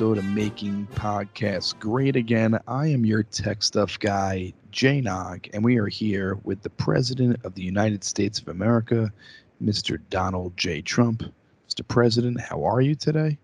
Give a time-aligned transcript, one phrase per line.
[0.00, 2.58] episode of Making Podcasts Great Again.
[2.66, 7.38] I am your tech stuff guy, Jay Nog, and we are here with the President
[7.44, 9.12] of the United States of America,
[9.62, 10.00] Mr.
[10.08, 10.80] Donald J.
[10.80, 11.22] Trump.
[11.68, 11.86] Mr.
[11.86, 13.36] President, how are you today?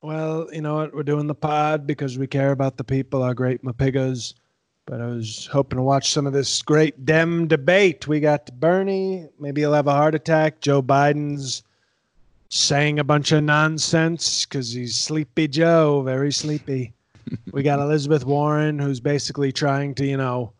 [0.00, 0.94] Well, you know what?
[0.94, 4.32] We're doing the pod because we care about the people, our great Mapigas.
[4.86, 8.08] But I was hoping to watch some of this great Dem debate.
[8.08, 9.28] We got Bernie.
[9.38, 10.62] Maybe he'll have a heart attack.
[10.62, 11.62] Joe Biden's
[12.54, 16.94] saying a bunch of nonsense because he's Sleepy Joe, very sleepy.
[17.52, 20.52] we got Elizabeth Warren, who's basically trying to, you know,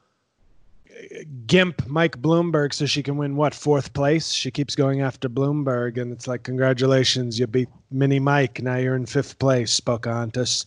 [1.47, 4.33] gimp Mike Bloomberg so she can win what fourth place.
[4.33, 8.61] She keeps going after Bloomberg, and it's like, congratulations, you beat Mini Mike.
[8.61, 10.67] Now you're in fifth place, Pocahontas.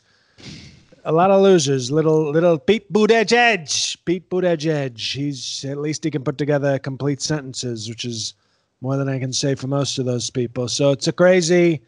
[1.03, 1.91] A lot of losers.
[1.91, 3.97] Little little Pete Buttigieg.
[4.05, 4.97] Pete Buttigieg.
[4.97, 8.33] He's at least he can put together complete sentences, which is
[8.81, 10.67] more than I can say for most of those people.
[10.67, 11.81] So it's a crazy,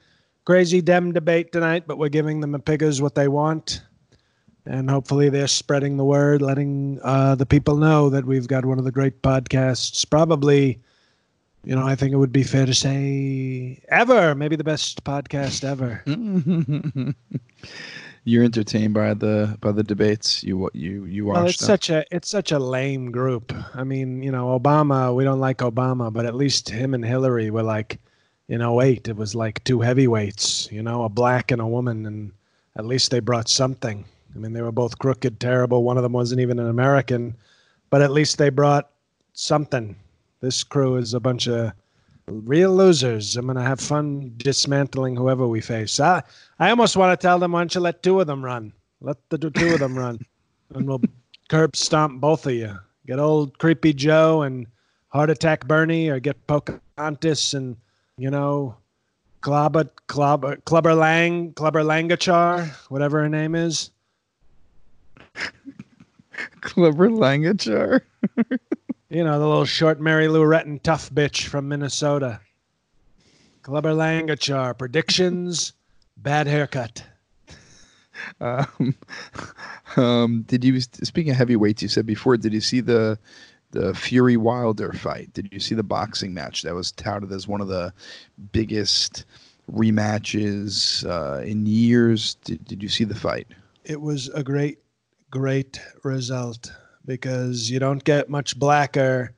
[0.46, 3.82] crazy Dem debate tonight, but we're giving them a piggers what they want.
[4.66, 8.78] And hopefully they're spreading the word, letting uh, the people know that we've got one
[8.78, 10.08] of the great podcasts.
[10.08, 10.80] Probably,
[11.64, 15.64] you know, I think it would be fair to say ever, maybe the best podcast
[15.64, 16.04] ever.
[18.24, 20.44] You're entertained by the by the debates.
[20.44, 21.36] You you you oh, watch.
[21.38, 21.68] Well, it's them?
[21.68, 23.54] such a it's such a lame group.
[23.74, 25.16] I mean, you know, Obama.
[25.16, 28.00] We don't like Obama, but at least him and Hillary were like,
[28.50, 30.72] in 08, it was like two heavyweights.
[30.72, 32.32] You know, a black and a woman, and
[32.78, 34.06] at least they brought something.
[34.36, 35.84] I mean, they were both crooked, terrible.
[35.84, 37.36] One of them wasn't even an American,
[37.90, 38.90] but at least they brought
[39.34, 39.96] something.
[40.42, 41.72] This crew is a bunch of
[42.30, 43.36] real losers.
[43.36, 46.00] I'm gonna have fun dismantling whoever we face.
[46.00, 46.24] I
[46.60, 48.74] I almost want to tell them, why don't you let two of them run?
[49.02, 50.20] Let the two of them run,
[50.74, 51.02] and we'll
[51.50, 52.78] curb stomp both of you.
[53.08, 54.68] Get old creepy Joe and
[55.08, 57.76] heart attack Bernie, or get Pocahontas and
[58.18, 58.76] you know,
[59.42, 63.92] Clubber Clubber Clubber Lang Clubber Langachar, whatever her name is.
[66.62, 68.02] Clever Langachar.
[69.10, 72.42] You know, the little short Mary Lou Retton tough bitch from Minnesota.
[73.64, 74.78] Clubber Langachar.
[74.78, 75.74] Predictions,
[76.18, 77.04] bad haircut.
[78.40, 78.96] Um,
[79.96, 81.82] um, did you speaking of heavyweights?
[81.82, 82.38] You said before.
[82.38, 83.18] Did you see the
[83.72, 85.34] the Fury Wilder fight?
[85.34, 87.92] Did you see the boxing match that was touted as one of the
[88.52, 89.26] biggest
[89.72, 92.36] rematches uh, in years?
[92.44, 93.48] Did, did you see the fight?
[93.86, 94.80] It was a great,
[95.32, 96.72] great result
[97.10, 99.34] because you don't get much blacker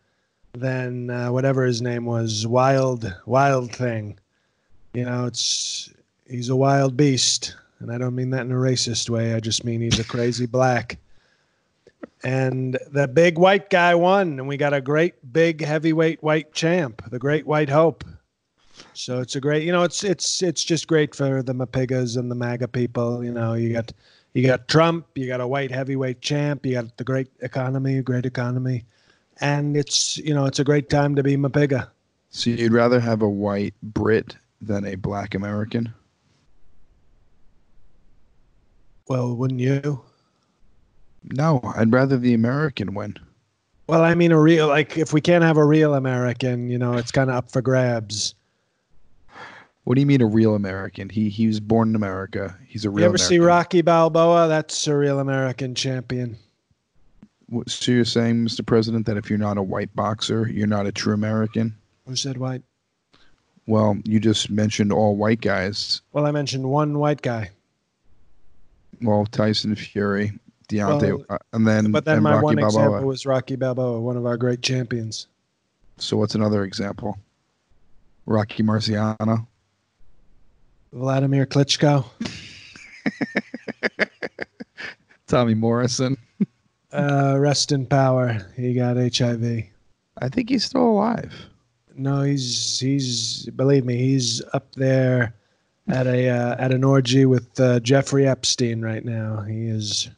[0.51, 4.19] than uh, whatever his name was, Wild Wild Thing.
[4.93, 5.89] You know, it's
[6.27, 9.33] he's a wild beast, and I don't mean that in a racist way.
[9.33, 10.97] I just mean he's a crazy black.
[12.25, 17.01] And the big white guy won, and we got a great big heavyweight white champ,
[17.09, 18.03] the Great White Hope.
[18.93, 22.29] So it's a great, you know, it's it's it's just great for the Mapigas and
[22.29, 23.23] the MAGA people.
[23.23, 23.91] You know, you got
[24.33, 28.25] you got Trump, you got a white heavyweight champ, you got the great economy, great
[28.25, 28.85] economy,
[29.39, 31.89] and it's you know it's a great time to be Mapiga.
[32.29, 35.93] So you'd rather have a white Brit than a black American?
[39.07, 40.01] Well, wouldn't you?
[41.23, 43.17] No, I'd rather the American win.
[43.87, 46.93] Well, I mean, a real like if we can't have a real American, you know,
[46.93, 48.35] it's kind of up for grabs.
[49.83, 51.09] What do you mean a real American?
[51.09, 52.55] He he was born in America.
[52.67, 52.97] He's a real.
[52.97, 53.01] American.
[53.01, 53.27] You ever American.
[53.27, 54.47] see Rocky Balboa?
[54.47, 56.37] That's a real American champion.
[57.67, 58.65] So you're saying, Mr.
[58.65, 61.75] President, that if you're not a white boxer, you're not a true American?
[62.07, 62.61] Who said white?
[63.67, 66.01] Well, you just mentioned all white guys.
[66.13, 67.49] Well, I mentioned one white guy,
[69.01, 70.31] Well, Tyson Fury,
[70.69, 72.85] Deontay, Well, uh, and then but then and my Rocky one Balboa.
[72.85, 75.27] example was Rocky Balboa, one of our great champions.
[75.97, 77.17] So what's another example?
[78.25, 79.45] Rocky Marciano.
[80.93, 82.05] Vladimir Klitschko.
[85.27, 86.17] Tommy Morrison.
[86.93, 88.37] Uh, rest in power.
[88.57, 89.63] He got HIV.
[90.21, 91.33] I think he's still alive.
[91.95, 95.33] No, he's he's believe me, he's up there
[95.87, 99.41] at a uh, at an orgy with uh, Jeffrey Epstein right now.
[99.41, 100.09] He is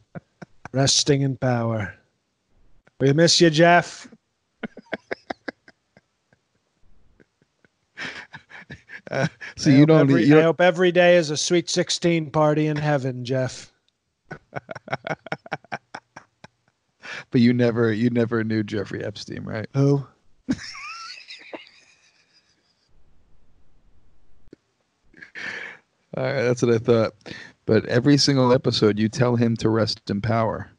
[0.72, 1.94] resting in power.
[2.98, 4.08] We miss you, Jeff.
[9.56, 10.00] So I you don't.
[10.00, 13.72] Every, you I hope every day is a sweet sixteen party in heaven, Jeff.
[15.00, 15.20] but
[17.32, 17.92] you never.
[17.92, 19.68] You never knew Jeffrey Epstein, right?
[19.74, 20.06] Who?
[26.16, 27.12] All right, that's what I thought.
[27.66, 30.70] But every single episode, you tell him to rest in power.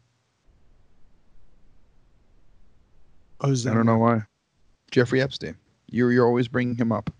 [3.42, 3.68] That?
[3.68, 4.24] I don't know why.
[4.92, 5.56] Jeffrey Epstein.
[5.89, 7.12] You're you're always bringing him up.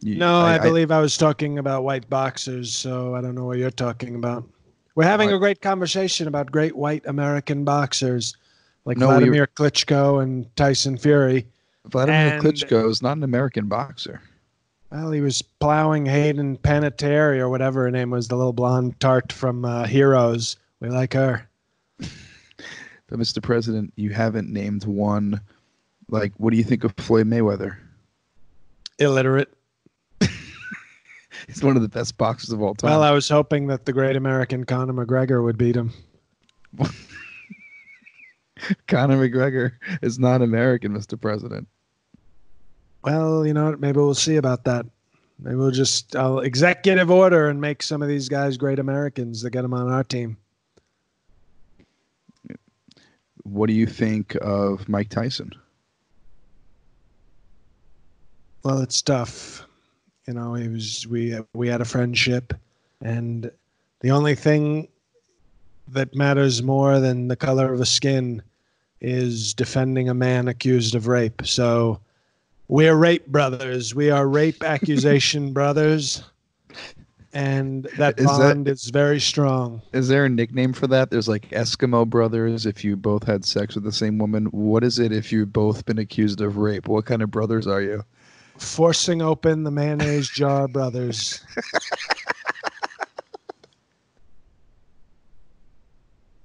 [0.00, 3.58] You- No, I, believe I was talking about white boxers, so I don't know what
[3.58, 4.44] you're talking about.
[4.94, 8.36] We're having a great conversation about great white American boxers
[8.84, 11.46] like No, we Vladimir Klitschko and Tyson Fury.
[11.86, 14.20] Vladimir and- Klitschko is not an American boxer.
[14.90, 19.32] Well, he was plowing Hayden Panettiere or whatever her name was, the little blonde tart
[19.32, 20.56] from uh, Heroes.
[20.80, 21.48] We like her.
[23.08, 23.42] But Mr.
[23.42, 25.40] President, you haven't named one.
[26.10, 27.76] Like, what do you think of Floyd Mayweather?
[29.00, 29.52] Illiterate.
[31.50, 32.90] He's one of the best boxers of all time.
[32.90, 35.92] Well, I was hoping that the great American Conor McGregor would beat him.
[38.86, 41.20] Conor McGregor is not American, Mr.
[41.20, 41.66] President.
[43.02, 43.80] Well, you know what?
[43.80, 44.86] Maybe we'll see about that.
[45.40, 49.50] Maybe we'll just I'll executive order and make some of these guys great Americans that
[49.50, 50.36] get them on our team.
[53.42, 55.50] What do you think of Mike Tyson?
[58.62, 59.66] Well, it's tough.
[60.30, 62.54] You know, he was we we had a friendship,
[63.02, 63.50] and
[63.98, 64.86] the only thing
[65.88, 68.40] that matters more than the color of a skin
[69.00, 71.42] is defending a man accused of rape.
[71.44, 71.98] So
[72.68, 73.92] we're rape brothers.
[73.92, 76.22] We are rape accusation brothers,
[77.32, 79.82] and that Is that- bond is very strong.
[79.92, 81.10] Is there a nickname for that?
[81.10, 84.44] There's like Eskimo brothers if you both had sex with the same woman.
[84.52, 86.86] What is it if you've both been accused of rape?
[86.86, 88.04] What kind of brothers are you?
[88.60, 91.40] Forcing open the mayonnaise jar brothers.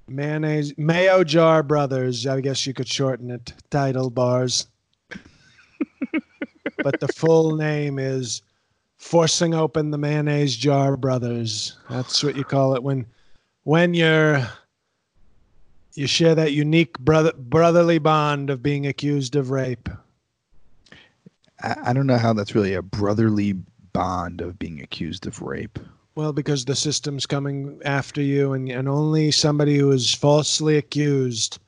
[0.08, 2.26] Mayonnaise Mayo Jar Brothers.
[2.26, 3.54] I guess you could shorten it.
[3.70, 4.68] Title bars.
[6.84, 8.42] but the full name is
[8.98, 11.78] Forcing Open the Mayonnaise Jar Brothers.
[11.90, 13.06] That's what you call it when
[13.64, 14.48] when you're
[15.96, 19.90] you share that unique brother brotherly bond of being accused of rape.
[21.62, 23.54] I, I don't know how that's really a brotherly
[23.94, 25.80] bond of being accused of rape.
[26.16, 31.60] Well, because the system's coming after you, and, and only somebody who is falsely accused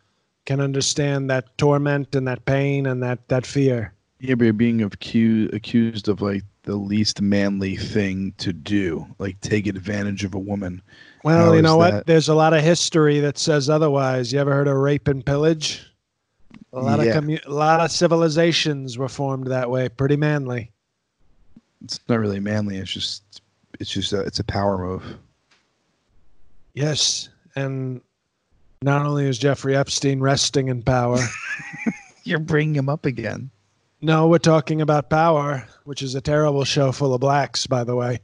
[0.46, 3.94] can understand that torment and that pain and that, that fear.
[4.20, 9.40] Yeah, but you're being accused accused of like the least manly thing to do, like
[9.42, 10.82] take advantage of a woman.
[11.24, 11.94] Well, How you know that?
[11.94, 12.06] what?
[12.08, 14.34] There's a lot of history that says otherwise.
[14.34, 15.86] You ever heard of rape and pillage?
[16.74, 17.18] A lot Yeah.
[17.18, 19.90] of commu- a lot of civilizations were formed that way.
[19.90, 20.72] Pretty manly.
[21.84, 22.78] It's not really manly.
[22.78, 23.42] It's just
[23.80, 25.04] it's just a, it's a power move.
[26.74, 28.02] Yes, and
[28.82, 31.20] not only is Jeffrey Epstein resting in power.
[32.24, 33.50] You're bringing him up again.
[34.02, 37.96] No, we're talking about Power, which is a terrible show full of blacks, by the
[37.96, 38.20] way.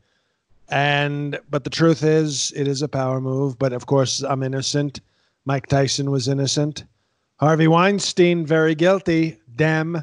[0.70, 3.58] And but the truth is, it is a power move.
[3.58, 5.02] But of course, I'm innocent.
[5.46, 6.84] Mike Tyson was innocent.
[7.44, 9.38] Harvey Weinstein, very guilty.
[9.58, 10.02] Dem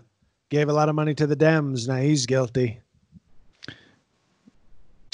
[0.50, 1.88] gave a lot of money to the Dems.
[1.88, 2.80] Now he's guilty.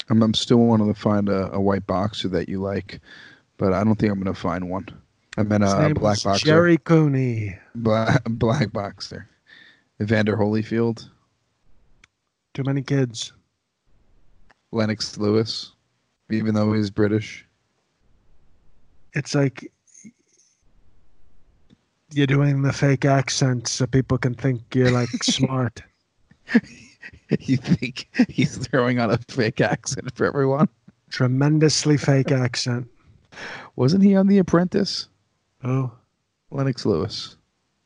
[0.09, 2.99] I'm, I'm still wanting to find a, a white boxer that you like,
[3.55, 4.87] but I don't think I'm going to find one.
[5.37, 6.45] I meant His a, a black boxer.
[6.45, 7.57] Gerry Cooney.
[7.75, 9.29] Black, black boxer.
[10.01, 11.07] Evander Holyfield,
[12.53, 13.31] Too many kids.
[14.73, 15.71] Lennox Lewis,
[16.29, 17.45] even though he's British.
[19.13, 19.71] It's like
[22.11, 25.81] you're doing the fake accent so people can think you're like smart.
[27.39, 30.69] you think he's throwing on a fake accent for everyone?
[31.09, 32.87] Tremendously fake accent.
[33.75, 35.07] Wasn't he on The Apprentice?
[35.63, 35.91] Oh.
[36.51, 37.35] Lennox Lewis.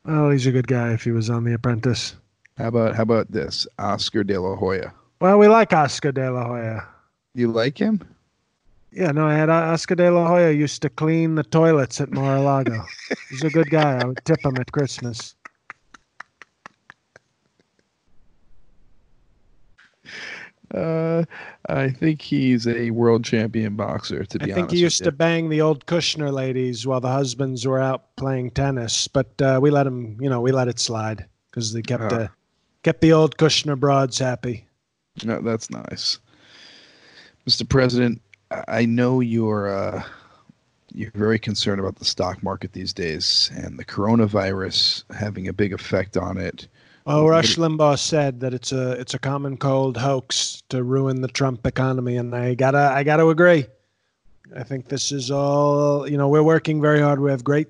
[0.05, 2.15] Oh, he's a good guy if he was on The Apprentice.
[2.57, 3.67] How about how about this?
[3.79, 4.93] Oscar De La Hoya.
[5.19, 6.87] Well, we like Oscar De La Hoya.
[7.33, 8.01] You like him?
[8.93, 12.12] Yeah, no, I had uh, Oscar De La Hoya used to clean the toilets at
[12.12, 12.83] Mar-a-Lago.
[13.29, 14.01] he's a good guy.
[14.01, 15.36] I would tip him at Christmas.
[20.74, 21.24] Uh,
[21.67, 24.24] I think he's a world champion boxer.
[24.25, 24.51] To be honest.
[24.51, 27.79] I think honest, he used to bang the old Kushner ladies while the husbands were
[27.79, 31.74] out playing tennis, but uh, we let him, you know, we let it slide because
[31.74, 32.15] they kept Ah.
[32.15, 32.27] uh,
[32.83, 34.65] kept the old Kushner broads happy.
[35.25, 36.19] No, that's nice,
[37.48, 37.67] Mr.
[37.67, 38.21] President.
[38.67, 40.03] I- know you're uh,
[40.93, 45.74] you're very concerned about the stock market these days and the coronavirus having a big
[45.74, 46.67] effect on it.
[47.08, 51.27] Oh, Rush Limbaugh said that it's a it's a common cold hoax to ruin the
[51.27, 53.65] Trump economy, and I gotta I gotta agree.
[54.55, 56.27] I think this is all you know.
[56.29, 57.20] We're working very hard.
[57.20, 57.70] We have great,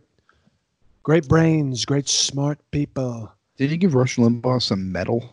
[1.03, 3.31] great brains, great smart people.
[3.57, 5.31] Did you give Rush Limbaugh some medal?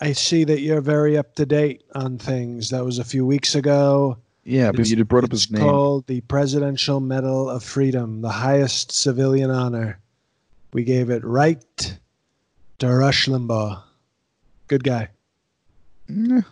[0.00, 2.70] I see that you're very up to date on things.
[2.70, 4.18] That was a few weeks ago.
[4.44, 5.62] Yeah, but It's- you brought up his name.
[5.62, 9.98] called the Presidential Medal of Freedom, the highest civilian honor.
[10.72, 11.98] We gave it right
[12.78, 13.82] to Rush Limbaugh.
[14.68, 15.08] Good guy.
[16.08, 16.42] Yeah.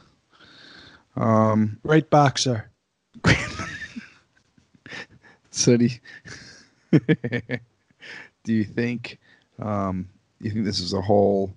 [1.17, 2.71] Um, Great boxer.
[5.51, 6.99] so do you,
[8.45, 9.19] do you think
[9.59, 10.09] um,
[10.41, 11.53] you think this is a whole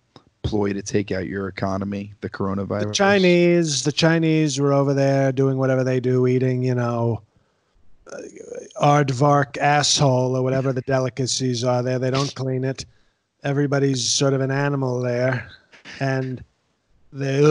[0.45, 2.87] ploy to take out your economy, the coronavirus?
[2.87, 7.21] The Chinese, the Chinese were over there doing whatever they do, eating, you know,
[8.11, 8.17] uh,
[8.81, 11.99] aardvark asshole or whatever the delicacies are there.
[11.99, 12.85] They don't clean it.
[13.43, 15.49] Everybody's sort of an animal there,
[15.99, 16.43] and
[17.11, 17.41] they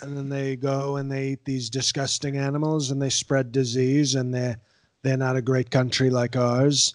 [0.00, 4.32] and then they go and they eat these disgusting animals and they spread disease and
[4.32, 4.56] they're
[5.02, 6.94] they're not a great country like ours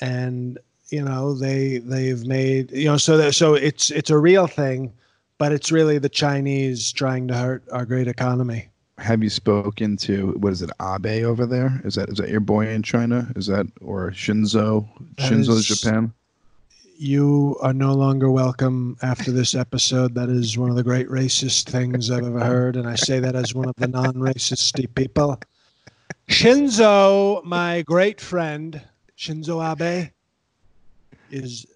[0.00, 4.46] and you know they they've made you know so that, so it's it's a real
[4.46, 4.92] thing
[5.38, 10.32] but it's really the chinese trying to hurt our great economy Have you spoken to
[10.38, 11.80] what is it, Abe over there?
[11.84, 13.30] Is that is that your boy in China?
[13.36, 14.88] Is that or Shinzo?
[15.18, 16.12] That Shinzo is- Japan.
[16.96, 21.68] you are no longer welcome after this episode that is one of the great racist
[21.68, 25.38] things i've ever heard and i say that as one of the non-racist people
[26.28, 28.80] shinzo my great friend
[29.18, 30.08] shinzo abe
[31.30, 31.66] is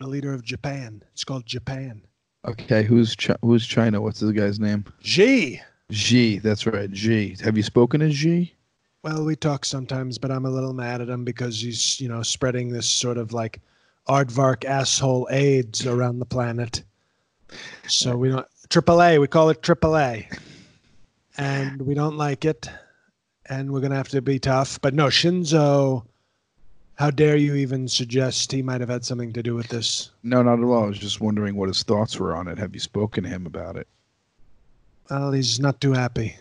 [0.00, 2.02] the leader of japan it's called japan
[2.44, 4.00] Okay, who's who's China?
[4.00, 4.84] What's the guy's name?
[5.00, 5.60] Xi.
[5.90, 6.38] Xi.
[6.38, 7.36] That's right, Xi.
[7.42, 8.54] Have you spoken to Xi?
[9.02, 12.22] Well, we talk sometimes, but I'm a little mad at him because he's, you know,
[12.22, 13.60] spreading this sort of like
[14.08, 16.82] aardvark asshole AIDS around the planet.
[17.86, 20.26] So we don't AAA, we call it AAA.
[21.36, 22.68] And we don't like it.
[23.46, 24.80] And we're gonna have to be tough.
[24.80, 26.04] But no, Shinzo,
[26.98, 30.10] how dare you even suggest he might have had something to do with this?
[30.24, 30.82] No, not at all.
[30.82, 32.58] I was just wondering what his thoughts were on it.
[32.58, 33.86] Have you spoken to him about it?
[35.08, 36.34] Well, he's not too happy.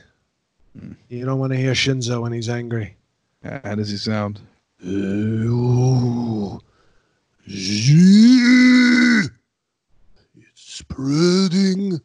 [0.78, 0.94] Hmm.
[1.10, 2.96] You don't want to hear Shinzo when he's angry.
[3.44, 4.42] How does he sound?
[7.46, 9.30] It's
[10.56, 12.02] spreading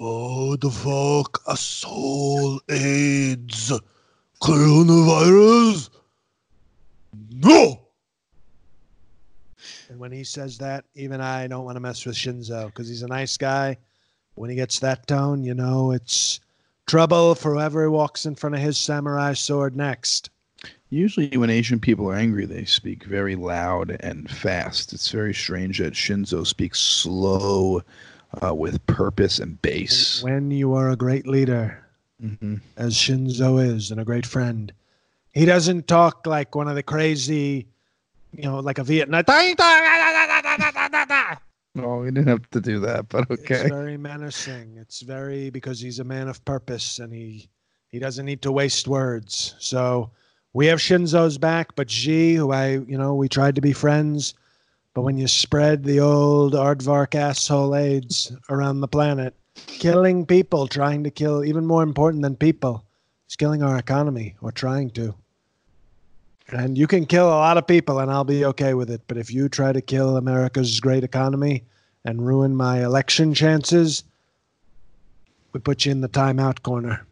[0.00, 3.72] Oh, the fuck a soul AIDS
[4.42, 5.90] coronavirus.
[7.30, 7.83] No.
[10.04, 13.08] When he says that, even I don't want to mess with Shinzo because he's a
[13.08, 13.78] nice guy.
[14.34, 16.40] When he gets that tone, you know, it's
[16.86, 20.28] trouble for whoever walks in front of his samurai sword next.
[20.90, 24.92] Usually, when Asian people are angry, they speak very loud and fast.
[24.92, 27.80] It's very strange that Shinzo speaks slow,
[28.42, 30.22] uh, with purpose and bass.
[30.22, 31.82] When you are a great leader,
[32.20, 34.70] hmm as Shinzo is, and a great friend,
[35.32, 37.68] he doesn't talk like one of the crazy,
[38.36, 39.24] you know, like a Vietnam.
[41.76, 43.56] No, we didn't have to do that, but okay.
[43.56, 44.76] It's very menacing.
[44.76, 47.48] It's very because he's a man of purpose and he
[47.88, 49.56] he doesn't need to waste words.
[49.58, 50.10] So
[50.52, 54.34] we have Shinzo's back, but Xi, who I you know we tried to be friends,
[54.94, 59.34] but when you spread the old aardvark asshole AIDS around the planet,
[59.66, 62.84] killing people, trying to kill even more important than people,
[63.28, 65.14] is killing our economy or trying to.
[66.52, 69.00] And you can kill a lot of people, and I'll be okay with it.
[69.06, 71.64] But if you try to kill America's great economy
[72.04, 74.04] and ruin my election chances,
[75.52, 77.06] we put you in the timeout corner.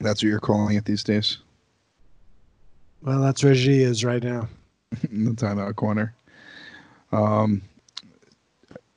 [0.00, 1.38] That's what you're calling it these days.
[3.02, 4.48] Well, that's where Xi is right now.
[5.10, 6.14] in the timeout corner.
[7.10, 7.62] Um,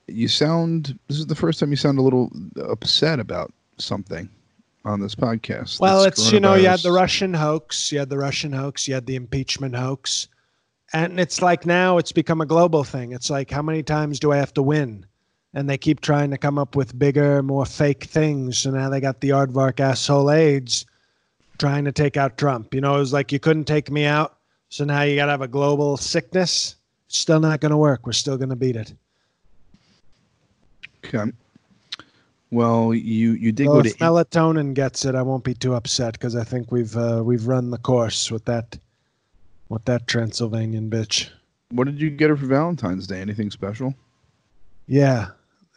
[0.08, 0.98] you sound.
[1.08, 4.30] This is the first time you sound a little upset about something
[4.86, 5.80] on this podcast.
[5.80, 6.92] Well, it's you know you had the.
[6.92, 10.28] Russian hoax, you had the Russian hoax, you had the impeachment hoax,
[10.94, 13.12] and it's like now it's become a global thing.
[13.12, 15.06] It's like how many times do I have to win?
[15.54, 18.60] And they keep trying to come up with bigger, more fake things.
[18.60, 20.86] So now they got the aardvark asshole AIDS
[21.58, 22.74] trying to take out Trump.
[22.74, 24.38] You know, it was like you couldn't take me out,
[24.70, 26.76] so now you got to have a global sickness.
[27.08, 28.06] It's still not going to work.
[28.06, 28.94] We're still going to beat it.
[31.06, 31.32] Okay.
[32.56, 35.74] Well, you you did Well, go if to melatonin gets it, I won't be too
[35.74, 38.80] upset because I think we've uh, we've run the course with that
[39.68, 41.28] with that Transylvanian bitch.
[41.72, 43.20] what did you get her for Valentine's Day?
[43.20, 43.94] Anything special?
[44.88, 45.32] Yeah,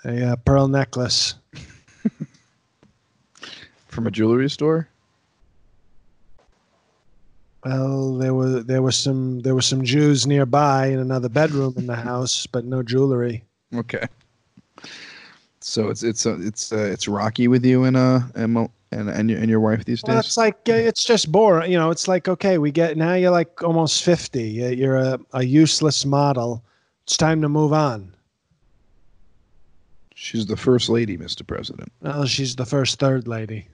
[0.04, 1.34] a uh, pearl necklace.
[3.88, 4.88] From a jewelry store?
[7.64, 11.88] Well, there were there were some there were some Jews nearby in another bedroom in
[11.88, 13.42] the house, but no jewelry.
[13.74, 14.06] Okay.
[15.68, 18.56] So it's it's uh, it's uh, it's rocky with you and uh and
[18.90, 20.08] and and your, and your wife these days.
[20.08, 21.70] Well, it's like it's just boring.
[21.70, 23.12] You know, it's like okay, we get now.
[23.14, 24.48] You're like almost fifty.
[24.48, 26.64] You- You're a, a useless model.
[27.04, 28.14] It's time to move on.
[30.14, 31.46] She's the first lady, Mr.
[31.46, 31.92] President.
[32.00, 33.68] Well, she's the first third lady.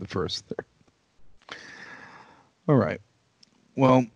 [0.00, 0.44] The first.
[0.46, 1.56] Third.
[2.68, 3.00] All right.
[3.76, 4.06] Well,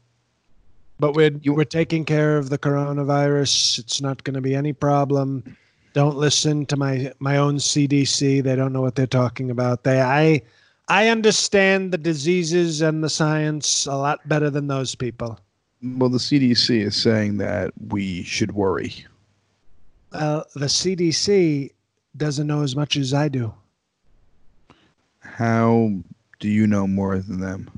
[1.00, 3.79] But we're You- we're taking care of the coronavirus.
[3.79, 5.57] It's not going to be any problem.
[5.99, 8.45] Don't listen to my my own CDC.
[8.45, 9.83] They don't know what they're talking about.
[9.83, 10.43] They I
[10.87, 15.40] I understand the diseases and the science a lot better than those people.
[15.83, 18.95] Well, the CDC is saying that we should worry.
[20.12, 21.73] Uh, the CDC
[22.17, 23.52] doesn't know as much as I do.
[25.19, 25.90] How
[26.38, 27.69] do you know more than them?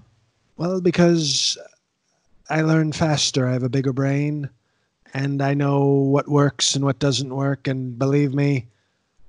[0.59, 1.57] Well, because
[2.51, 3.49] I learn faster.
[3.49, 4.51] I have a bigger brain
[5.15, 7.67] and I know what works and what doesn't work.
[7.69, 8.67] And believe me,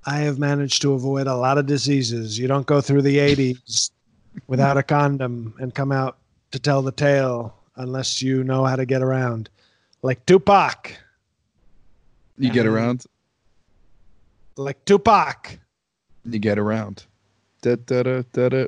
[0.06, 2.38] I have managed to avoid a lot of diseases.
[2.38, 3.92] You don't go through the 80s
[4.48, 6.18] without a condom and come out
[6.52, 9.50] to tell the tale unless you know how to get around.
[10.02, 10.96] Like Tupac.
[12.38, 13.06] You get around.
[14.58, 15.60] Like Tupac.
[16.26, 17.06] You get around.
[17.62, 18.66] Da da da da da.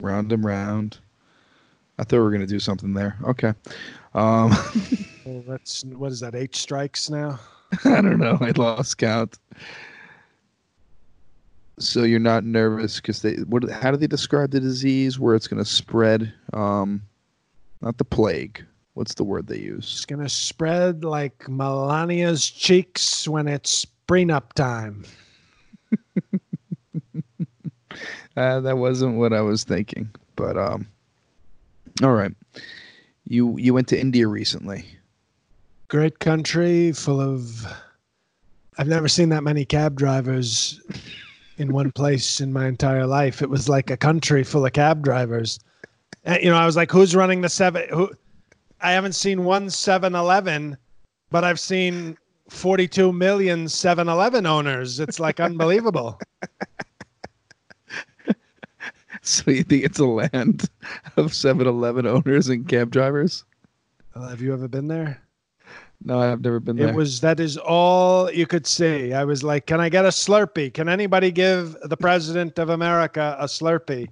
[0.00, 0.98] Round and round.
[1.98, 3.16] I thought we were gonna do something there.
[3.24, 3.54] Okay.
[4.14, 4.52] Um,
[5.24, 6.34] Well, that's what is that?
[6.34, 7.38] Eight strikes now.
[7.84, 8.38] I don't know.
[8.40, 9.38] I lost count.
[11.78, 13.68] So you're not nervous because they what?
[13.70, 16.32] How do they describe the disease where it's going to spread?
[16.52, 17.02] Um,
[17.80, 18.64] not the plague.
[18.94, 19.90] What's the word they use?
[19.96, 25.04] It's gonna spread like Melania's cheeks when it's prenup time.
[28.34, 30.86] Uh, that wasn't what I was thinking, but um,
[32.02, 32.32] all right.
[33.26, 34.86] You you went to India recently.
[35.92, 37.66] Great country full of.
[38.78, 40.80] I've never seen that many cab drivers
[41.58, 43.42] in one place in my entire life.
[43.42, 45.60] It was like a country full of cab drivers.
[46.24, 47.86] And, you know, I was like, who's running the seven?
[47.90, 48.10] Who?
[48.80, 50.78] I haven't seen one 7 Eleven,
[51.28, 52.16] but I've seen
[52.48, 54.98] 42 million 7 Eleven owners.
[54.98, 56.18] It's like unbelievable.
[59.24, 60.68] So you think it's a land
[61.16, 63.44] of 7-Eleven owners and cab drivers?
[64.16, 65.22] Have you ever been there?
[66.04, 66.88] No, I've never been there.
[66.88, 69.12] It was that is all you could see.
[69.12, 70.74] I was like, "Can I get a Slurpee?
[70.74, 74.08] Can anybody give the president of America a Slurpee?"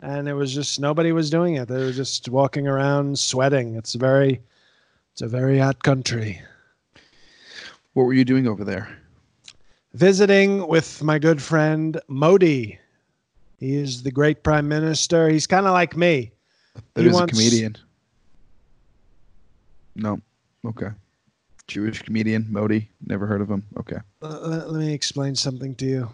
[0.00, 1.68] And it was just nobody was doing it.
[1.68, 3.74] They were just walking around sweating.
[3.76, 4.40] It's very,
[5.12, 6.40] it's a very hot country.
[7.94, 8.96] what were you doing over there?
[9.94, 12.78] Visiting with my good friend Modi.
[13.58, 15.28] He is the great prime minister.
[15.28, 16.30] He's kind of like me.
[16.94, 17.76] That He is wants- a comedian.
[19.96, 20.20] No.
[20.64, 20.90] Okay.
[21.68, 22.88] Jewish comedian Modi.
[23.06, 23.62] Never heard of him.
[23.78, 23.98] Okay.
[24.22, 26.10] Uh, let, me explain something to you.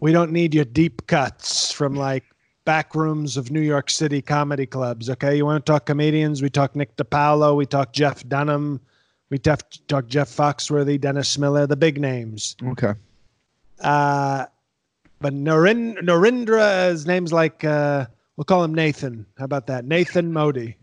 [0.00, 2.24] We don't need your deep cuts from like
[2.64, 5.10] back rooms of New York City comedy clubs.
[5.10, 6.42] Okay, you want to talk comedians?
[6.42, 7.54] We talk Nick DiPaolo.
[7.54, 8.80] We talk Jeff Dunham.
[9.28, 12.56] We talk, talk Jeff Foxworthy, Dennis Miller, the big names.
[12.64, 12.94] Okay.
[13.78, 14.46] Uh,
[15.20, 19.26] but Naren, Narendra, name's like uh, we'll call him Nathan.
[19.38, 19.84] How about that?
[19.84, 20.76] Nathan Modi.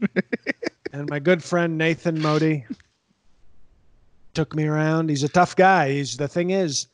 [0.92, 2.64] and my good friend Nathan Modi
[4.34, 5.10] took me around.
[5.10, 5.92] He's a tough guy.
[5.92, 6.86] He's the thing is,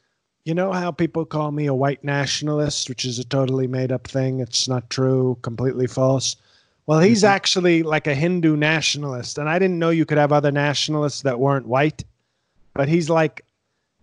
[0.45, 4.07] you know how people call me a white nationalist, which is a totally made up
[4.07, 4.41] thing.
[4.41, 6.37] It's not true, completely false.
[6.87, 7.35] Well, he's mm-hmm.
[7.35, 11.39] actually like a Hindu nationalist, and I didn't know you could have other nationalists that
[11.39, 12.03] weren't white.
[12.73, 13.45] But he's like,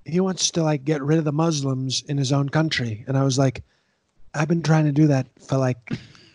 [0.06, 3.24] he wants to like get rid of the Muslims in his own country, and I
[3.24, 3.64] was like,
[4.36, 5.78] I've been trying to do that for like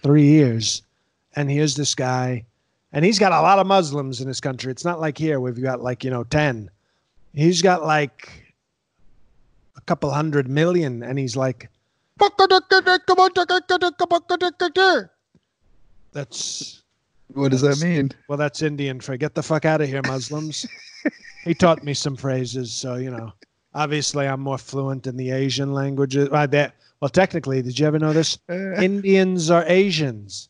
[0.02, 0.82] three years,
[1.36, 2.44] and here's this guy,
[2.92, 4.70] and he's got a lot of Muslims in his country.
[4.70, 6.70] It's not like here we've got like you know ten.
[7.32, 8.54] He's got like
[9.76, 11.68] a couple hundred million, and he's like,
[16.12, 16.82] that's
[17.34, 18.10] What does that mean?
[18.28, 20.66] well, that's Indian for get the fuck out of here, Muslims.
[21.44, 23.32] he taught me some phrases, so you know.
[23.72, 26.28] Obviously, I'm more fluent in the Asian languages.
[26.32, 28.36] Uh, that, well, technically, did you ever know this?
[28.48, 30.48] Indians are Asians,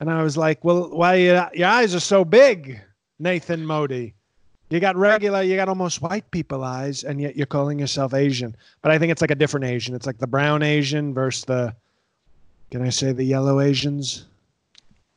[0.00, 2.80] and I was like, "Well, why your, your eyes are so big,
[3.18, 4.14] Nathan Modi?
[4.70, 8.56] You got regular, you got almost white people eyes, and yet you're calling yourself Asian.
[8.82, 9.96] But I think it's like a different Asian.
[9.96, 11.74] It's like the brown Asian versus the,
[12.70, 14.26] can I say the yellow Asians?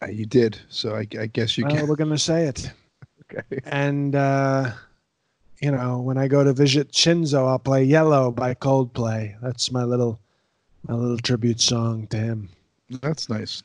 [0.02, 0.60] Uh, you did.
[0.70, 1.88] So I, I guess you well, can.
[1.88, 2.72] we're gonna say it.
[3.32, 3.62] Okay.
[3.66, 4.74] And uh,
[5.60, 9.36] you know, when I go to visit Shinzo, I'll play "Yellow" by Coldplay.
[9.42, 10.20] That's my little,
[10.88, 12.50] my little tribute song to him.
[13.02, 13.64] That's nice.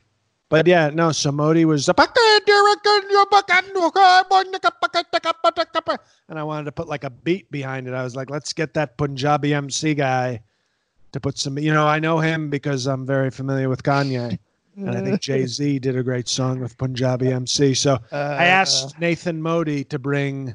[0.48, 1.12] But yeah, no.
[1.12, 1.86] So Modi was,
[6.28, 7.94] and I wanted to put like a beat behind it.
[7.94, 10.40] I was like, let's get that Punjabi MC guy
[11.12, 11.58] to put some.
[11.58, 14.38] You know, I know him because I'm very familiar with Kanye,
[14.76, 17.74] and I think Jay Z did a great song with Punjabi MC.
[17.74, 20.54] So I uh, asked Nathan Modi to bring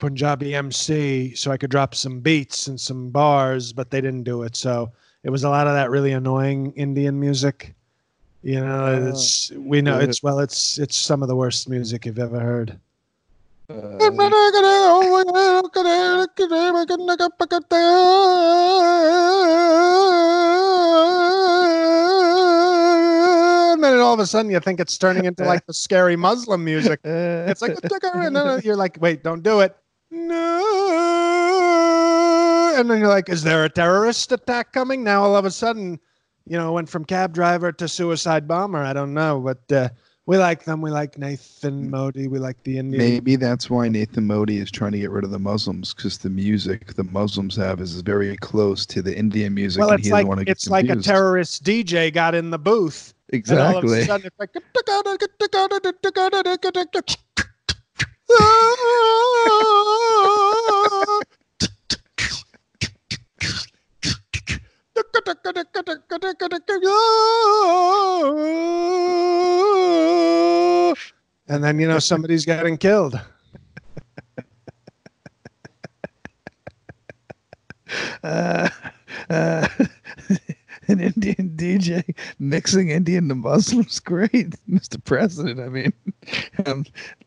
[0.00, 4.42] Punjabi MC so I could drop some beats and some bars, but they didn't do
[4.42, 4.54] it.
[4.54, 4.92] So
[5.22, 7.74] it was a lot of that really annoying Indian music.
[8.42, 12.06] You know, uh, it's we know it's well, it's it's some of the worst music
[12.06, 12.78] you've ever heard.
[23.80, 26.64] and then all of a sudden you think it's turning into like the scary Muslim
[26.64, 27.00] music.
[27.04, 27.76] It's like
[28.14, 29.76] and then you're like, wait, don't do it.
[30.10, 30.56] No.
[32.76, 35.04] And then you're like, is there a terrorist attack coming?
[35.04, 36.00] Now all of a sudden,
[36.46, 38.82] you know, went from cab driver to suicide bomber.
[38.82, 39.88] I don't know, but uh,
[40.26, 40.80] we like them.
[40.80, 42.28] We like Nathan Modi.
[42.28, 42.98] We like the Indian.
[42.98, 46.30] Maybe that's why Nathan Modi is trying to get rid of the Muslims because the
[46.30, 49.80] music the Muslims have is very close to the Indian music.
[49.80, 52.58] Well, it's he like want to get it's like a terrorist DJ got in the
[52.58, 53.14] booth.
[53.32, 54.04] And all of a Exactly.
[54.04, 54.50] sudden it's like
[71.48, 73.20] and then you know somebody's getting killed.
[78.22, 78.68] uh,
[79.30, 79.68] uh,
[80.88, 84.00] an Indian DJ mixing Indian to Muslims.
[84.00, 84.30] Great,
[84.70, 85.02] Mr.
[85.04, 85.60] President.
[85.60, 85.92] I mean,
[86.66, 86.84] um,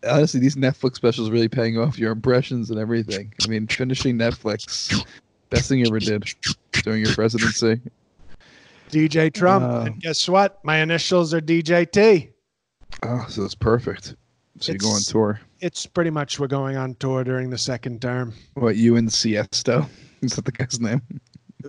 [0.07, 3.33] honestly, these Netflix specials really paying off your impressions and everything.
[3.43, 5.05] I mean, finishing Netflix,
[5.53, 6.23] best thing you ever did
[6.83, 7.79] during your presidency.
[8.89, 9.63] DJ Trump.
[9.65, 9.81] Wow.
[9.81, 10.63] and guess what?
[10.63, 12.29] My initials are DJT.
[13.03, 14.15] Oh, so it's perfect.
[14.59, 15.39] So you go on tour.
[15.61, 18.33] It's pretty much we're going on tour during the second term.
[18.53, 19.87] What you and Siesto?
[20.21, 21.01] Is that the guy's name?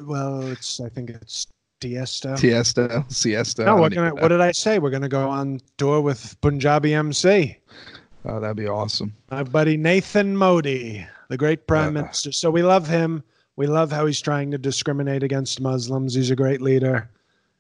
[0.03, 1.47] Well, it's I think it's
[1.81, 2.35] Tiesto.
[2.37, 3.65] Tiesto, Siesto.
[3.65, 4.15] no, we're gonna.
[4.15, 4.79] What did I say?
[4.79, 7.57] We're gonna go on tour with Punjabi MC.
[8.27, 9.15] Oh, that'd be awesome.
[9.31, 12.03] My buddy Nathan Modi, the great prime Uh.
[12.03, 12.33] minister.
[12.33, 13.23] So we love him.
[13.57, 16.15] We love how he's trying to discriminate against Muslims.
[16.15, 17.09] He's a great leader,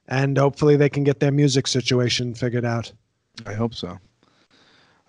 [0.09, 2.93] and hopefully they can get their music situation figured out.
[3.47, 3.99] I hope so.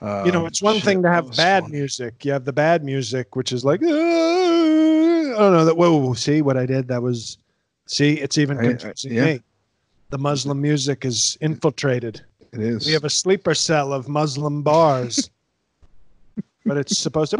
[0.01, 2.23] you know, Um, it's one shit, thing to have bad music.
[2.25, 5.75] You have the bad music, which is like, "Ah," I don't know that.
[5.77, 6.87] Whoa, see what I did?
[6.87, 7.37] That was,
[7.87, 9.25] see, it's even I- I- confusing yeah.
[9.25, 9.41] me.
[10.11, 12.21] The Muslim music is infiltrated.
[12.53, 12.85] It is.
[12.85, 15.29] We have a sleeper cell of Muslim bars,
[16.65, 17.37] but it's supposed to.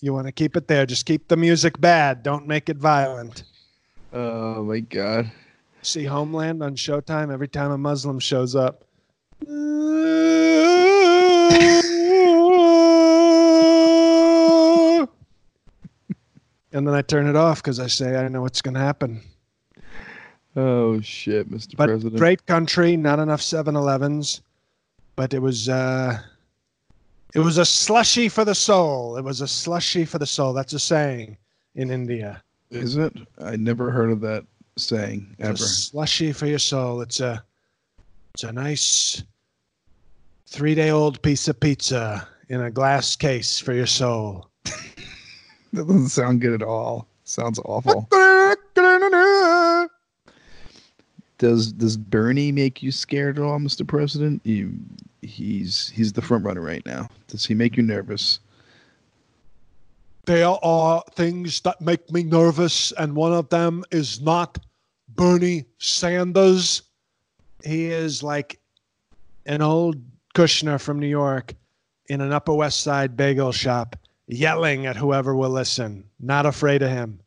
[0.00, 0.84] You want to keep it there.
[0.84, 2.22] Just keep the music bad.
[2.22, 3.44] Don't make it violent.
[4.12, 5.30] oh my god.
[5.82, 8.84] See Homeland on Showtime every time a Muslim shows up.
[16.72, 19.20] And then I turn it off because I say I know what's going to happen.
[20.56, 21.76] Oh shit, Mr.
[21.76, 22.16] But President.
[22.16, 24.40] great country, not enough 7-Elevens,
[25.16, 26.18] but it was uh,
[27.34, 29.16] it was a slushy for the soul.
[29.16, 30.52] It was a slushy for the soul.
[30.52, 31.36] That's a saying
[31.74, 32.42] in India.
[32.70, 33.12] Is it?
[33.38, 34.44] I never heard of that
[34.76, 35.54] saying It's ever.
[35.54, 37.00] a slushy for your soul.
[37.00, 37.42] It's a
[38.34, 39.22] it's a nice
[40.46, 44.48] three day old piece of pizza in a glass case for your soul.
[45.72, 47.08] That doesn't sound good at all.
[47.24, 48.06] Sounds awful.
[51.44, 53.86] Does does Bernie make you scared at all, Mr.
[53.86, 54.40] President?
[54.46, 54.72] You,
[55.20, 57.06] he's he's the front runner right now.
[57.26, 58.40] Does he make you nervous?
[60.24, 64.56] There are things that make me nervous, and one of them is not
[65.10, 66.80] Bernie Sanders.
[67.62, 68.58] He is like
[69.44, 69.96] an old
[70.34, 71.52] Kushner from New York
[72.08, 73.96] in an Upper West Side bagel shop,
[74.28, 77.20] yelling at whoever will listen, not afraid of him.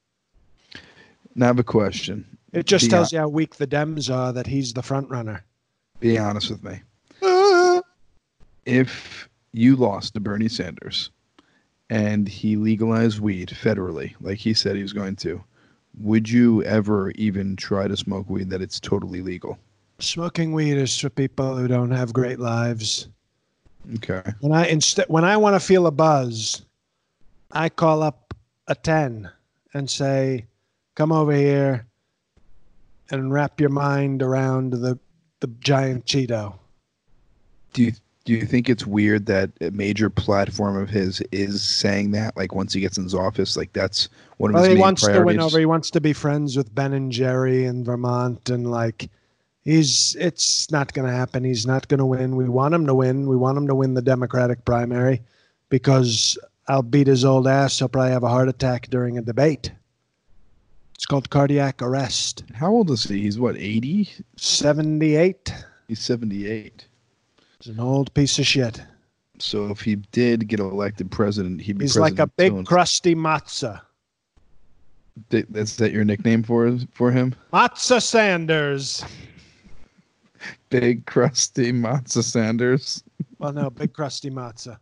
[1.36, 2.37] Now I have a question.
[2.54, 5.44] It just Be tells you how weak the Dems are that he's the front runner.
[6.00, 6.82] Be honest with me.
[8.66, 11.12] If you lost to Bernie Sanders
[11.90, 15.44] and he legalized weed federally, like he said he was going to,
[16.00, 19.58] would you ever even try to smoke weed that it's totally legal?
[20.00, 23.08] Smoking weed is for people who don't have great lives.
[23.96, 24.22] Okay.
[24.42, 26.66] When I instead when I want to feel a buzz,
[27.52, 28.34] I call up
[28.68, 29.32] a 10
[29.74, 30.46] and say,
[30.96, 31.87] "Come over here
[33.12, 35.00] and wrap your mind around the
[35.40, 36.56] the giant Cheeto."
[37.74, 37.92] Do you
[38.26, 42.36] do you think it's weird that a major platform of his is saying that?
[42.36, 44.82] Like once he gets in his office, like that's one of Well, his he main
[44.82, 45.58] wants to win over.
[45.58, 49.10] He wants to be friends with Ben and Jerry in Vermont, and like,
[49.62, 50.14] he's.
[50.20, 51.46] It's not going to happen.
[51.46, 52.36] He's not going to win.
[52.36, 53.30] We want him to win.
[53.30, 55.22] We want him to win the Democratic primary,
[55.70, 57.80] because I'll beat his old ass.
[57.80, 59.72] He'll probably have a heart attack during a debate.
[60.98, 62.44] It's called cardiac arrest.
[62.56, 63.22] How old is he?
[63.22, 64.10] He's what, 80?
[64.36, 65.54] Seventy-eight.
[65.88, 66.88] He's 78.
[67.60, 68.82] He's an old piece of shit.
[69.40, 72.66] So if he did get elected president, he'd be He's like a big soon.
[72.66, 73.82] crusty matzah.
[75.30, 77.36] Th- That's that your nickname for for him?
[77.54, 79.04] Matzah Sanders.
[80.70, 83.04] Big crusty Matzah Sanders.
[83.40, 84.78] Well, no, big crusty matzah.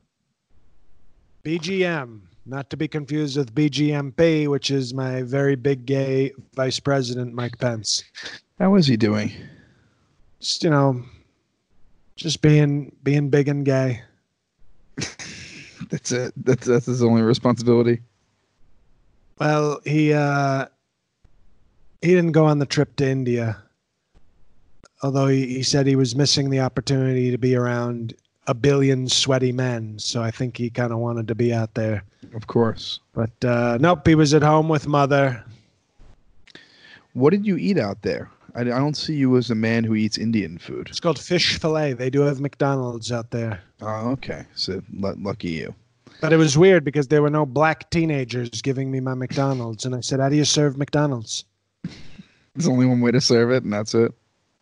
[1.44, 7.34] BGM, not to be confused with BGMP, which is my very big gay vice president,
[7.34, 8.04] Mike Pence.
[8.60, 9.32] How is he doing?
[10.40, 11.04] Just you know,
[12.16, 14.02] just being being big and gay.
[15.90, 16.34] That's it.
[16.38, 18.02] That's that's his only responsibility.
[19.40, 20.68] Well, he uh,
[22.02, 23.62] he didn't go on the trip to India,
[25.04, 28.16] although he, he said he was missing the opportunity to be around
[28.48, 29.98] a billion sweaty men.
[30.00, 32.04] So I think he kind of wanted to be out there.
[32.34, 33.00] Of course.
[33.14, 35.44] But uh, nope, he was at home with mother.
[37.14, 38.30] What did you eat out there?
[38.56, 40.88] I, I don't see you as a man who eats Indian food.
[40.90, 41.94] It's called fish fillet.
[41.94, 43.62] They do have McDonald's out there.
[43.82, 44.46] Oh, okay.
[44.56, 45.76] So l- lucky you.
[46.22, 49.86] But it was weird because there were no black teenagers giving me my McDonald's.
[49.86, 51.46] And I said, How do you serve McDonald's?
[52.56, 54.14] There's only one way to serve it, and that's it.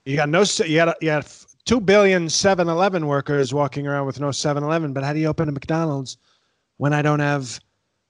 [0.05, 4.19] You got no, you got, you got 2 billion 7 Eleven workers walking around with
[4.19, 4.93] no 7 Eleven.
[4.93, 6.17] But how do you open a McDonald's
[6.77, 7.59] when I don't have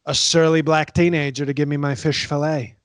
[0.06, 2.76] a surly black teenager to give me my fish fillet?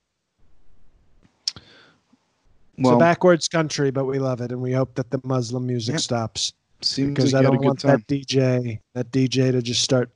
[1.56, 4.52] it's a Well, backwards country, but we love it.
[4.52, 5.98] And we hope that the Muslim music Yeah.
[5.98, 6.52] stops.
[6.80, 7.90] seems because like I you had a don't want time.
[7.90, 10.10] that DJ, that DJ to just start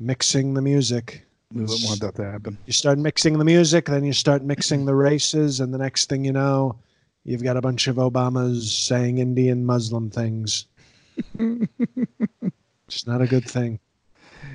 [0.00, 1.26] mixing the music.
[1.52, 2.56] We wouldn't want that to happen.
[2.66, 6.24] You start mixing the music, then you start mixing the races, and the next thing
[6.24, 6.76] you know,
[7.24, 10.66] you've got a bunch of Obamas saying Indian Muslim things.
[11.38, 13.78] it's not a good thing.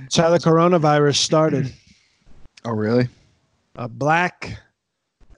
[0.06, 1.72] It's how the coronavirus started.
[2.64, 3.08] Oh, really?
[3.76, 4.58] A black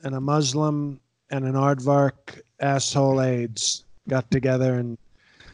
[0.03, 4.97] and a Muslim and an aardvark asshole AIDS got together and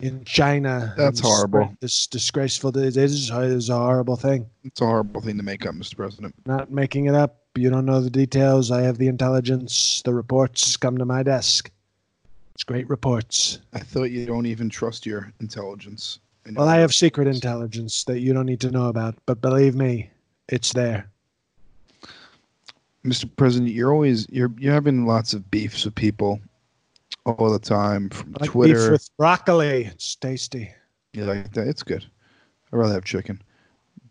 [0.01, 0.93] in China.
[0.97, 1.63] That's and horrible.
[1.63, 2.77] spread This disgraceful.
[2.77, 4.49] It is, it is a horrible thing.
[4.63, 5.95] It's a horrible thing to make up, Mr.
[5.95, 6.36] President.
[6.45, 7.42] Not making it up.
[7.55, 8.71] You don't know the details.
[8.71, 10.01] I have the intelligence.
[10.03, 11.69] The reports come to my desk.
[12.55, 13.59] It's great reports.
[13.73, 16.19] I thought you don't even trust your intelligence.
[16.51, 20.09] Well, I have secret intelligence that you don't need to know about, but believe me,
[20.49, 21.09] it's there.
[23.05, 23.29] Mr.
[23.35, 26.39] President, you're always you're you're having lots of beefs with people
[27.25, 28.73] all the time from like Twitter.
[28.73, 29.85] beef with broccoli.
[29.85, 30.71] It's tasty.
[31.13, 31.67] you like that?
[31.67, 32.05] It's good.
[32.71, 33.41] I'd rather have chicken,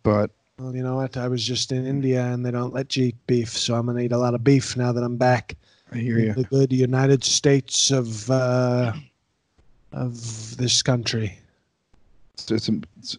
[0.02, 0.30] but
[0.62, 1.16] Well, you know what?
[1.16, 3.98] I was just in India and they don't let you eat beef, so I'm gonna
[4.00, 5.56] eat a lot of beef now that I'm back.
[5.90, 6.34] I hear you.
[6.34, 8.92] The good United States of uh,
[9.90, 11.36] of this country.
[12.34, 12.70] It's, it's,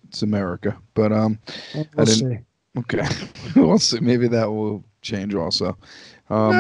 [0.10, 1.38] it's, America, but um,
[1.75, 2.79] We'll I didn't- see.
[2.79, 3.08] okay,
[3.58, 3.99] we'll see.
[3.99, 5.77] Maybe that will change also.
[6.29, 6.51] Um,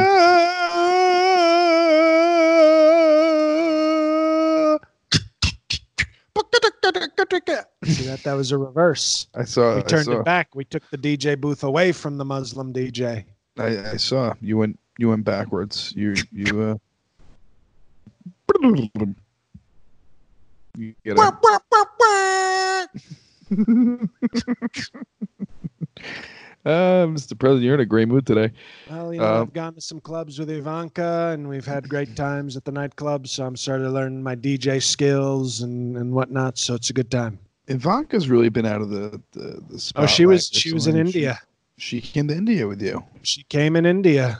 [7.93, 8.23] See that?
[8.23, 9.27] That was a reverse.
[9.35, 9.75] I saw.
[9.75, 10.19] We turned saw.
[10.19, 10.55] it back.
[10.55, 13.25] We took the DJ booth away from the Muslim DJ.
[13.57, 15.93] I, I saw you went you went backwards.
[15.95, 16.77] You you uh.
[20.75, 22.85] You get a, uh,
[27.05, 27.37] Mr.
[27.37, 28.51] President, you're in a great mood today.
[28.89, 32.15] Well, you know, Uh, I've gone to some clubs with Ivanka, and we've had great
[32.15, 33.27] times at the nightclubs.
[33.27, 36.57] So I'm starting to learn my DJ skills and and whatnot.
[36.57, 37.37] So it's a good time.
[37.67, 40.95] Ivanka's really been out of the the, the Oh, she was she was in.
[40.95, 41.39] She- India.
[41.77, 43.03] She came to India with you.
[43.23, 44.39] She came in India.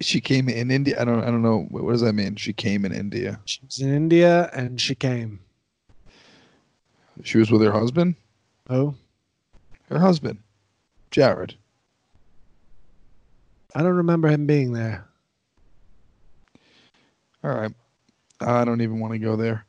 [0.00, 1.00] She came in India?
[1.00, 2.36] I don't I don't know what, what does that mean.
[2.36, 3.40] She came in India.
[3.44, 5.40] She was in India, and she came.
[7.24, 8.14] She was with her husband.
[8.70, 8.94] Oh,
[9.88, 10.38] Her husband,
[11.10, 11.54] Jared.
[13.74, 15.04] I don't remember him being there.
[17.44, 17.72] All right.
[18.40, 19.64] I don't even want to go there.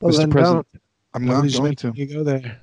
[0.00, 0.16] Well, Mr.
[0.18, 0.82] then President, don't.
[1.14, 1.92] I'm not Nobody's going to.
[1.94, 2.60] You go there.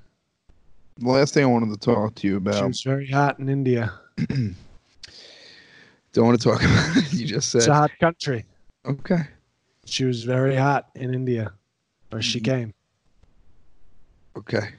[0.99, 2.67] The last thing I wanted to talk to you She about.
[2.67, 3.93] was very hot in India.
[6.13, 7.13] Don't want to talk about it.
[7.13, 8.45] You just said It's a hot country.
[8.85, 9.19] Okay.
[9.85, 11.53] She was very hot in India,
[12.09, 12.51] where she Mm-hmm.
[12.51, 12.73] came.
[14.37, 14.69] Okay.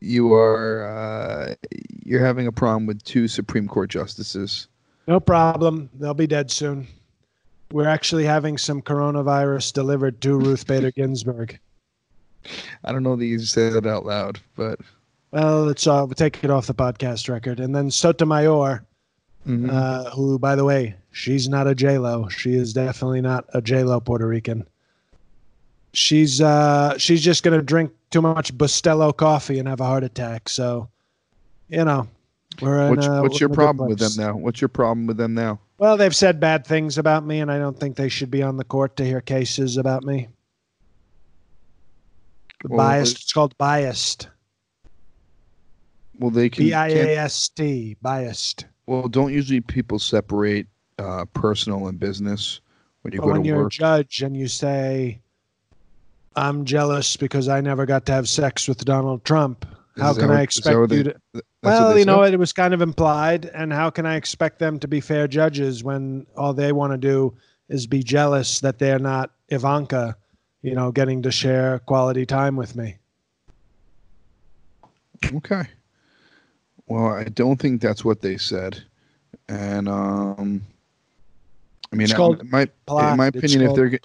[0.00, 1.54] You are uh,
[2.04, 4.68] you're having a problem with two Supreme Court justices.
[5.06, 5.90] No problem.
[5.94, 6.86] They'll be dead soon.
[7.72, 11.58] We're actually having some coronavirus delivered to Ruth Bader Ginsburg.
[12.84, 14.78] I don't know that you said it out loud, but
[15.30, 17.60] Well, it's uh, we'll take it off the podcast record.
[17.60, 18.84] And then Sotomayor,
[19.46, 19.70] Mhm.
[19.70, 22.28] uh, who, by the way, she's not a J Lo.
[22.28, 24.66] She is definitely not a J Lo Puerto Rican.
[25.92, 30.48] She's uh, she's just gonna drink too much Bustelo coffee and have a heart attack.
[30.48, 30.88] So,
[31.68, 32.06] you know,
[32.60, 34.36] we're in, what's, uh, what's we're your in a good problem with them now?
[34.36, 35.58] What's your problem with them now?
[35.78, 38.56] Well, they've said bad things about me, and I don't think they should be on
[38.56, 40.28] the court to hear cases about me.
[42.64, 43.16] Well, biased.
[43.22, 44.28] It's called biased.
[46.18, 46.64] Well, they can.
[46.64, 47.96] B I A S T.
[48.02, 48.66] Biased.
[48.86, 50.66] Well, don't usually people separate
[50.98, 52.60] uh, personal and business
[53.02, 55.20] when you But go when to you're a judge and you say,
[56.36, 59.64] I'm jealous because I never got to have sex with Donald Trump.
[59.96, 61.14] How can what- I expect you they- to?
[61.62, 62.32] Well, you know, said?
[62.32, 65.84] it was kind of implied, and how can I expect them to be fair judges
[65.84, 67.34] when all they want to do
[67.68, 70.16] is be jealous that they're not Ivanka,
[70.62, 72.96] you know, getting to share quality time with me?
[75.34, 75.64] Okay.
[76.86, 78.82] Well, I don't think that's what they said,
[79.48, 80.62] and um,
[81.92, 82.62] I mean, I- my
[83.12, 84.00] in my opinion, if they're,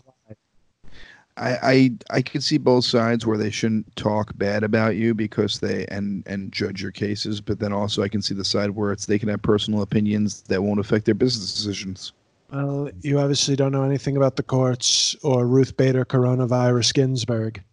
[1.37, 5.59] I I I could see both sides where they shouldn't talk bad about you because
[5.59, 8.91] they and and judge your cases, but then also I can see the side where
[8.91, 12.13] it's they can have personal opinions that won't affect their business decisions.
[12.51, 17.63] Well, you obviously don't know anything about the courts or Ruth Bader Coronavirus Ginsburg.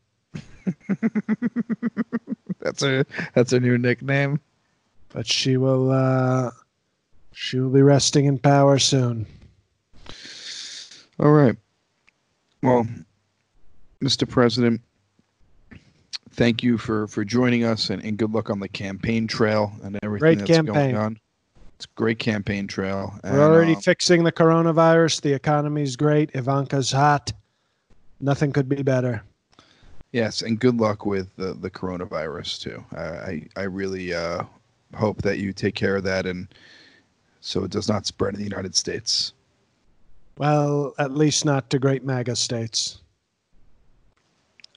[2.60, 3.04] That's a
[3.34, 4.38] that's a new nickname.
[5.12, 6.50] but she will uh
[7.32, 9.26] she will be resting in power soon
[11.18, 11.56] All right.
[12.62, 12.86] Well,
[14.02, 14.28] Mr.
[14.28, 14.80] President,
[16.30, 19.98] thank you for for joining us, and, and good luck on the campaign trail and
[20.02, 20.92] everything Great that's campaign.
[20.92, 21.20] going on.
[21.82, 23.12] It's great campaign trail.
[23.24, 27.32] we're and, already uh, fixing the coronavirus the economy's great ivanka's hot
[28.20, 29.20] nothing could be better
[30.12, 32.84] yes, and good luck with the the coronavirus too.
[32.96, 34.44] I I, I really uh,
[34.94, 36.46] hope that you take care of that, and
[37.40, 39.32] so it does not spread in the United States.
[40.38, 43.00] well at least not to great maga states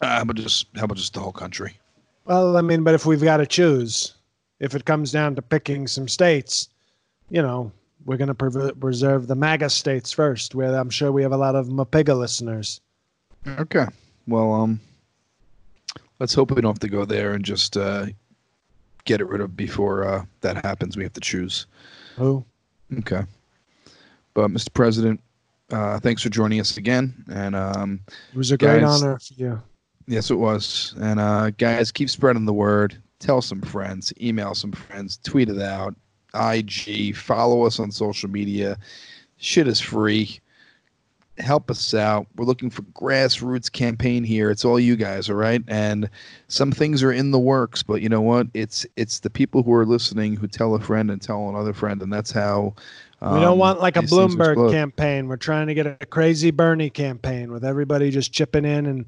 [0.02, 1.78] Uh, how about just how about just the whole country?
[2.26, 4.16] well i mean but if we've got to choose
[4.60, 6.70] if it comes down to picking some states
[7.30, 7.72] you know
[8.06, 11.38] we're going to pre- preserve the maga states first where i'm sure we have a
[11.38, 12.82] lot of mapiga listeners
[13.48, 13.86] Okay.
[14.28, 14.80] Well, um,
[16.20, 18.08] let's hope we don't have to go there and just uh,
[19.04, 20.98] get it rid of before uh, that happens.
[20.98, 21.68] We have to choose.
[22.16, 22.44] who
[23.00, 23.22] Okay.
[24.34, 24.74] But, Mr.
[24.74, 25.22] President,
[25.72, 27.14] uh, thanks for joining us again.
[27.32, 28.02] And um,
[28.34, 29.62] it was a great honor for you
[30.08, 30.94] yes, it was.
[31.00, 33.02] And uh, guys, keep spreading the word.
[33.20, 35.96] Tell some friends, email some friends, tweet it out,
[36.36, 38.78] IG, follow us on social media.
[39.38, 40.40] Shit is free.
[41.38, 42.28] Help us out.
[42.38, 44.50] We're looking for grassroots campaign here.
[44.50, 45.62] It's all you guys, all right?
[45.68, 46.10] And
[46.48, 48.48] some things are in the works, but you know what?
[48.54, 52.02] It's it's the people who are listening who tell a friend and tell another friend,
[52.02, 52.74] and that's how.
[53.22, 55.28] We don't um, want like a Bloomberg campaign.
[55.28, 59.06] We're trying to get a crazy Bernie campaign with everybody just chipping in and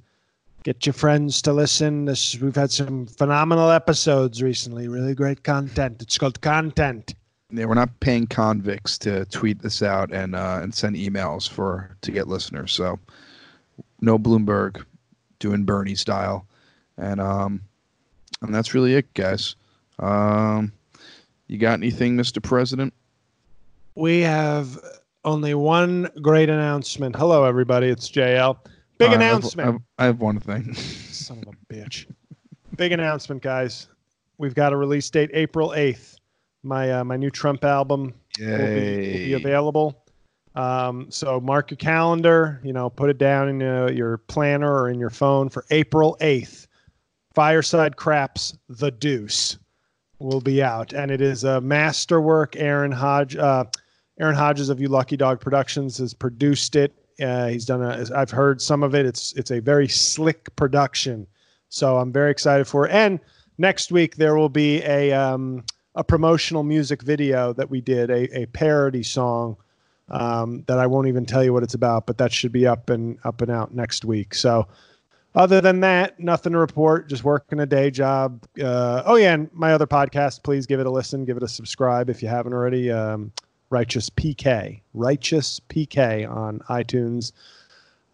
[0.68, 2.04] get your friends to listen.
[2.04, 4.90] This we've had some phenomenal episodes recently.
[4.90, 6.02] Really great content.
[6.02, 7.16] It's called content.
[7.52, 11.96] Yeah, we're not paying convicts to tweet this out and uh, and send emails for
[12.02, 12.74] to get listeners.
[12.74, 13.00] So
[14.02, 14.84] no Bloomberg
[15.40, 16.46] doing Bernie style,
[16.98, 17.62] and um,
[18.42, 19.56] and that's really it, guys.
[20.00, 20.74] Um,
[21.48, 22.44] you got anything, Mr.
[22.44, 22.94] President?
[23.96, 24.78] We have
[25.24, 27.16] only one great announcement.
[27.16, 27.88] Hello, everybody.
[27.88, 28.58] It's JL.
[28.98, 29.68] Big Uh, announcement.
[29.68, 30.74] I have, I have one thing.
[31.12, 32.06] Son of a bitch.
[32.76, 33.88] Big announcement, guys.
[34.38, 36.16] We've got a release date April 8th.
[36.64, 40.04] My uh, my new Trump album will be, will be available.
[40.56, 44.90] Um, so mark your calendar, you know, put it down in uh, your planner or
[44.90, 46.66] in your phone for April 8th.
[47.36, 49.60] Fireside Craps The Deuce
[50.18, 50.94] will be out.
[50.94, 52.56] And it is a masterwork.
[52.56, 53.66] Aaron Hodge, uh,
[54.20, 56.97] Aaron Hodges of You Lucky Dog Productions has produced it.
[57.22, 59.06] Uh, he's done a, I've heard some of it.
[59.06, 61.28] It's, it's a very slick production.
[61.70, 62.92] So I'm very excited for it.
[62.92, 63.20] And
[63.58, 65.64] next week there will be a, um,
[65.96, 69.58] a promotional music video that we did, a, a parody song
[70.10, 72.90] um, that I won't even tell you what it's about, but that should be up
[72.90, 74.34] and up and out next week.
[74.34, 74.68] So,
[75.36, 77.10] other than that, nothing to report.
[77.10, 78.44] Just working a day job.
[78.60, 80.42] Uh, oh yeah, and my other podcast.
[80.42, 81.26] Please give it a listen.
[81.26, 82.90] Give it a subscribe if you haven't already.
[82.90, 83.32] Um,
[83.70, 87.32] Righteous PK, Righteous PK on iTunes,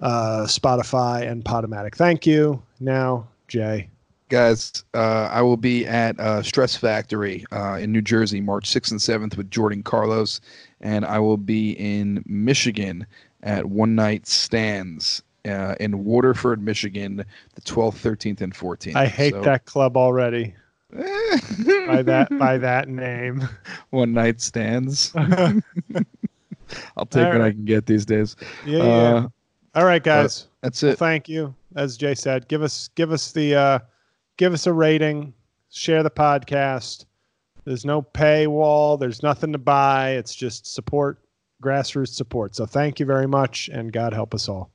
[0.01, 1.95] uh, Spotify, and Podomatic.
[1.95, 2.61] Thank you.
[2.79, 3.89] Now, Jay.
[4.29, 8.91] Guys, uh, I will be at uh, Stress Factory uh, in New Jersey, March 6th
[8.91, 10.41] and 7th with Jordan Carlos,
[10.81, 13.05] and I will be in Michigan
[13.43, 18.95] at One Night Stands uh, in Waterford, Michigan, the 12th, 13th, and 14th.
[18.95, 20.55] I hate So- that club already.
[20.93, 23.47] By that by that name.
[23.89, 25.11] One Night Stands.
[26.97, 28.35] I'll take All what I can get these days.
[28.65, 28.79] yeah.
[28.83, 29.27] Uh,
[29.75, 30.47] All right, guys.
[30.61, 30.97] that's Well, it.
[30.99, 31.53] thank you.
[31.75, 33.79] As Jay said, give us give us the uh,
[34.37, 35.33] give us a rating,
[35.71, 37.05] share the podcast.
[37.65, 38.99] There's no paywall.
[38.99, 40.11] There's nothing to buy.
[40.11, 41.19] It's just support,
[41.63, 42.55] grassroots support.
[42.55, 44.69] So thank you very much, and God help us all.